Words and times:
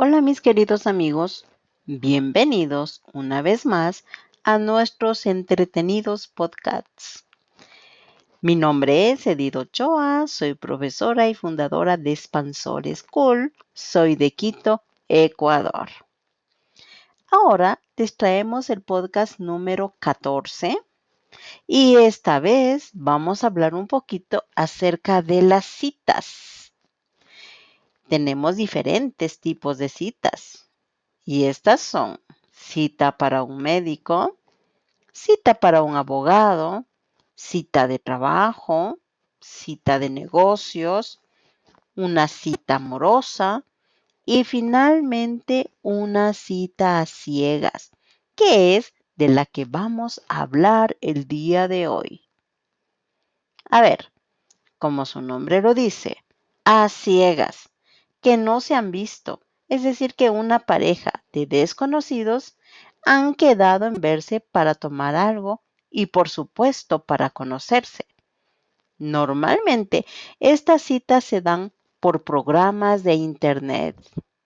Hola 0.00 0.20
mis 0.20 0.40
queridos 0.40 0.86
amigos, 0.86 1.44
bienvenidos 1.84 3.02
una 3.12 3.42
vez 3.42 3.66
más 3.66 4.04
a 4.44 4.56
nuestros 4.56 5.26
entretenidos 5.26 6.28
podcasts. 6.28 7.26
Mi 8.40 8.54
nombre 8.54 9.10
es 9.10 9.26
Edith 9.26 9.56
Ochoa, 9.56 10.28
soy 10.28 10.54
profesora 10.54 11.28
y 11.28 11.34
fundadora 11.34 11.96
de 11.96 12.12
Expansor 12.12 12.86
School, 12.94 13.52
soy 13.74 14.14
de 14.14 14.30
Quito, 14.30 14.84
Ecuador. 15.08 15.88
Ahora 17.28 17.80
les 17.96 18.16
traemos 18.16 18.70
el 18.70 18.82
podcast 18.82 19.40
número 19.40 19.96
14 19.98 20.78
y 21.66 21.96
esta 21.96 22.38
vez 22.38 22.90
vamos 22.92 23.42
a 23.42 23.48
hablar 23.48 23.74
un 23.74 23.88
poquito 23.88 24.44
acerca 24.54 25.22
de 25.22 25.42
las 25.42 25.64
citas. 25.64 26.57
Tenemos 28.08 28.56
diferentes 28.56 29.38
tipos 29.38 29.76
de 29.76 29.90
citas 29.90 30.70
y 31.24 31.44
estas 31.44 31.80
son 31.80 32.18
cita 32.50 33.18
para 33.18 33.42
un 33.42 33.58
médico, 33.58 34.38
cita 35.12 35.54
para 35.54 35.82
un 35.82 35.94
abogado, 35.94 36.86
cita 37.34 37.86
de 37.86 37.98
trabajo, 37.98 38.98
cita 39.40 39.98
de 39.98 40.08
negocios, 40.08 41.20
una 41.94 42.28
cita 42.28 42.76
amorosa 42.76 43.64
y 44.24 44.44
finalmente 44.44 45.70
una 45.82 46.32
cita 46.32 47.00
a 47.00 47.06
ciegas, 47.06 47.90
que 48.34 48.76
es 48.76 48.94
de 49.16 49.28
la 49.28 49.44
que 49.44 49.64
vamos 49.64 50.22
a 50.28 50.42
hablar 50.42 50.96
el 51.00 51.26
día 51.26 51.68
de 51.68 51.88
hoy. 51.88 52.28
A 53.68 53.82
ver, 53.82 54.12
como 54.78 55.04
su 55.04 55.20
nombre 55.20 55.60
lo 55.60 55.74
dice, 55.74 56.24
a 56.64 56.88
ciegas, 56.88 57.67
que 58.20 58.36
no 58.36 58.60
se 58.60 58.74
han 58.74 58.90
visto, 58.90 59.40
es 59.68 59.82
decir, 59.82 60.14
que 60.14 60.30
una 60.30 60.60
pareja 60.60 61.24
de 61.32 61.46
desconocidos 61.46 62.56
han 63.04 63.34
quedado 63.34 63.86
en 63.86 64.00
verse 64.00 64.40
para 64.40 64.74
tomar 64.74 65.14
algo 65.14 65.62
y 65.90 66.06
por 66.06 66.28
supuesto 66.28 67.04
para 67.04 67.30
conocerse. 67.30 68.06
Normalmente 68.98 70.06
estas 70.40 70.82
citas 70.82 71.24
se 71.24 71.40
dan 71.40 71.72
por 72.00 72.24
programas 72.24 73.02
de 73.02 73.14
internet 73.14 73.96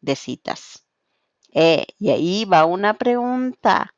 de 0.00 0.16
citas. 0.16 0.84
Eh, 1.52 1.86
y 1.98 2.10
ahí 2.10 2.44
va 2.44 2.64
una 2.64 2.94
pregunta. 2.94 3.94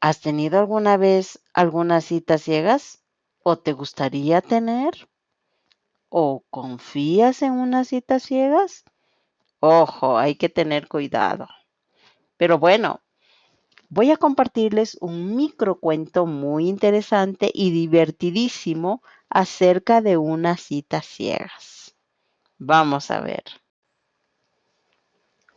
¿Has 0.00 0.20
tenido 0.20 0.58
alguna 0.58 0.96
vez 0.96 1.40
algunas 1.54 2.04
citas 2.04 2.42
ciegas? 2.42 3.02
¿O 3.42 3.58
te 3.58 3.72
gustaría 3.72 4.40
tener? 4.42 5.08
¿O 6.14 6.44
confías 6.50 7.40
en 7.40 7.52
unas 7.52 7.88
citas 7.88 8.24
ciegas? 8.24 8.84
Ojo, 9.60 10.18
hay 10.18 10.34
que 10.34 10.50
tener 10.50 10.86
cuidado. 10.86 11.48
Pero 12.36 12.58
bueno, 12.58 13.00
voy 13.88 14.10
a 14.10 14.18
compartirles 14.18 14.98
un 15.00 15.34
microcuento 15.34 16.26
muy 16.26 16.68
interesante 16.68 17.50
y 17.54 17.70
divertidísimo 17.70 19.02
acerca 19.30 20.02
de 20.02 20.18
unas 20.18 20.60
citas 20.60 21.06
ciegas. 21.06 21.96
Vamos 22.58 23.10
a 23.10 23.20
ver. 23.20 23.44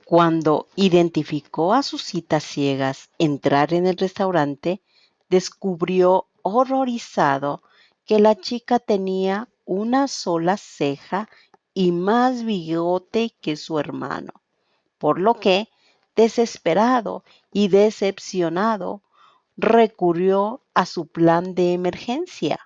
Cuando 0.06 0.70
identificó 0.78 1.74
a 1.74 1.84
sus 1.84 2.02
citas 2.02 2.46
ciegas 2.46 3.10
entrar 3.18 3.74
en 3.74 3.88
el 3.88 3.98
restaurante, 3.98 4.82
descubrió 5.28 6.30
horrorizado 6.44 7.62
que 8.06 8.20
la 8.20 8.36
chica 8.36 8.80
tenía 8.80 9.50
una 9.66 10.08
sola 10.08 10.58
ceja 10.58 11.30
y 11.74 11.92
más 11.92 12.44
bigote 12.46 13.36
que 13.42 13.58
su 13.58 13.80
hermano, 13.80 14.34
por 14.98 15.20
lo 15.20 15.36
que 15.36 15.70
desesperado 16.16 17.24
y 17.52 17.68
decepcionado, 17.68 19.02
recurrió 19.58 20.64
a 20.74 20.86
su 20.86 21.08
plan 21.08 21.56
de 21.56 21.74
emergencia. 21.74 22.60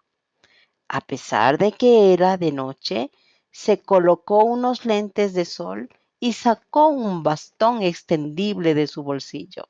A 0.88 1.02
pesar 1.02 1.58
de 1.58 1.72
que 1.72 2.14
era 2.14 2.38
de 2.38 2.52
noche, 2.52 3.12
se 3.52 3.82
colocó 3.82 4.44
unos 4.44 4.86
lentes 4.86 5.34
de 5.34 5.46
sol 5.46 5.90
y 6.20 6.34
sacó 6.34 6.88
un 6.88 7.24
bastón 7.24 7.82
extendible 7.82 8.74
de 8.74 8.88
su 8.88 9.04
bolsillo. 9.04 9.68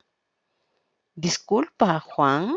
Disculpa, 1.15 1.99
Juan, 1.99 2.55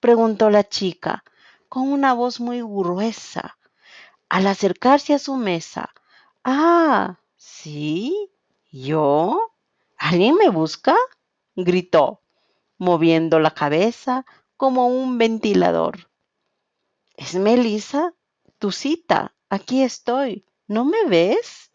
preguntó 0.00 0.50
la 0.50 0.64
chica 0.64 1.24
con 1.68 1.90
una 1.92 2.14
voz 2.14 2.40
muy 2.40 2.62
gruesa. 2.62 3.58
Al 4.30 4.46
acercarse 4.46 5.12
a 5.12 5.18
su 5.18 5.36
mesa, 5.36 5.90
Ah, 6.42 7.20
sí, 7.36 8.30
yo. 8.70 9.52
¿Alguien 9.98 10.36
me 10.36 10.48
busca? 10.48 10.96
gritó, 11.54 12.22
moviendo 12.78 13.40
la 13.40 13.50
cabeza 13.50 14.24
como 14.56 14.86
un 14.88 15.18
ventilador. 15.18 16.08
¿Es 17.16 17.34
Melissa? 17.34 18.14
Tu 18.58 18.72
cita. 18.72 19.34
Aquí 19.50 19.82
estoy. 19.82 20.46
¿No 20.66 20.84
me 20.84 21.04
ves? 21.06 21.70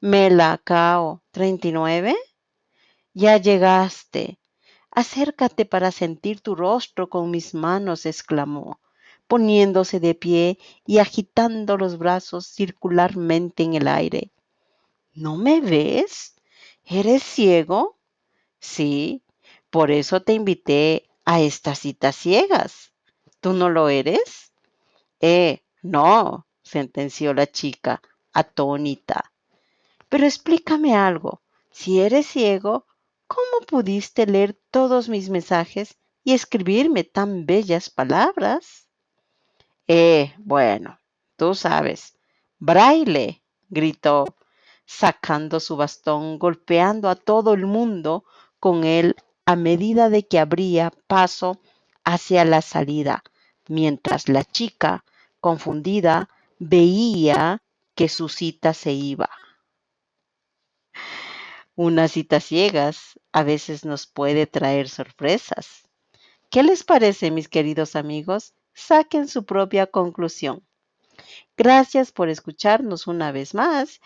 Melacao, 0.00 1.22
39. 1.32 2.16
Ya 3.14 3.38
llegaste. 3.38 4.38
Acércate 4.90 5.64
para 5.66 5.90
sentir 5.92 6.40
tu 6.40 6.54
rostro 6.54 7.08
con 7.08 7.30
mis 7.30 7.54
manos, 7.54 8.06
exclamó, 8.06 8.80
poniéndose 9.28 10.00
de 10.00 10.14
pie 10.14 10.58
y 10.86 10.98
agitando 10.98 11.76
los 11.76 11.98
brazos 11.98 12.46
circularmente 12.46 13.62
en 13.62 13.74
el 13.74 13.88
aire. 13.88 14.30
¿No 15.14 15.36
me 15.36 15.60
ves? 15.60 16.34
¿Eres 16.84 17.22
ciego? 17.22 17.98
Sí, 18.60 19.22
por 19.70 19.90
eso 19.90 20.22
te 20.22 20.32
invité 20.32 21.08
a 21.24 21.40
estas 21.40 21.80
citas 21.80 22.16
ciegas. 22.16 22.92
¿Tú 23.40 23.52
no 23.52 23.70
lo 23.70 23.88
eres? 23.88 24.52
Eh, 25.20 25.62
no, 25.82 26.46
sentenció 26.62 27.34
la 27.34 27.46
chica, 27.46 28.00
atónita. 28.32 29.32
Pero 30.08 30.26
explícame 30.26 30.94
algo. 30.96 31.42
Si 31.70 32.00
eres 32.00 32.26
ciego, 32.26 32.86
¿cómo 33.26 33.66
pudiste 33.66 34.26
leer 34.26 34.58
todos 34.70 35.08
mis 35.08 35.30
mensajes 35.30 35.96
y 36.24 36.32
escribirme 36.32 37.04
tan 37.04 37.46
bellas 37.46 37.90
palabras? 37.90 38.85
Eh, 39.88 40.34
bueno, 40.38 40.98
tú 41.36 41.54
sabes. 41.54 42.16
Braille, 42.58 43.42
gritó, 43.68 44.24
sacando 44.84 45.60
su 45.60 45.76
bastón, 45.76 46.38
golpeando 46.38 47.08
a 47.08 47.16
todo 47.16 47.52
el 47.54 47.66
mundo 47.66 48.24
con 48.60 48.84
él 48.84 49.16
a 49.44 49.56
medida 49.56 50.08
de 50.08 50.26
que 50.26 50.38
abría 50.38 50.92
paso 51.06 51.60
hacia 52.04 52.44
la 52.44 52.62
salida, 52.62 53.22
mientras 53.68 54.28
la 54.28 54.44
chica, 54.44 55.04
confundida, 55.40 56.28
veía 56.58 57.62
que 57.94 58.08
su 58.08 58.28
cita 58.28 58.72
se 58.74 58.92
iba. 58.92 59.28
Una 61.76 62.08
cita 62.08 62.40
ciegas 62.40 63.20
a 63.30 63.44
veces 63.44 63.84
nos 63.84 64.08
puede 64.08 64.48
traer 64.48 64.88
sorpresas. 64.88 65.84
¿Qué 66.50 66.62
les 66.62 66.84
parece, 66.84 67.30
mis 67.30 67.48
queridos 67.48 67.96
amigos? 67.96 68.54
Saquen 68.76 69.26
su 69.26 69.44
propia 69.46 69.86
conclusión. 69.86 70.62
Gracias 71.56 72.12
por 72.12 72.28
escucharnos 72.28 73.06
una 73.06 73.32
vez 73.32 73.54
más. 73.54 74.02